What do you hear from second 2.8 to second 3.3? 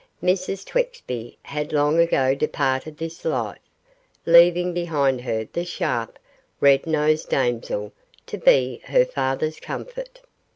this